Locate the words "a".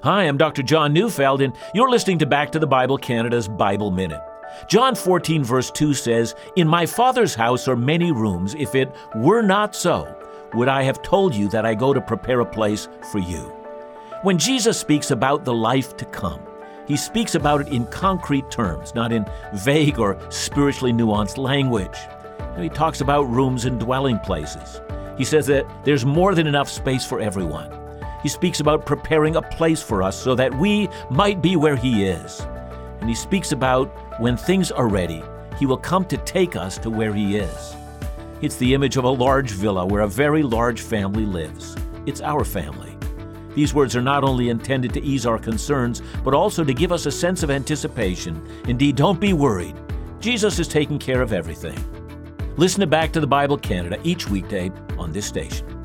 12.40-12.44, 29.36-29.42, 39.04-39.08, 40.02-40.08, 47.06-47.10